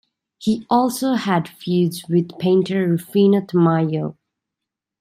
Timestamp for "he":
0.39-0.65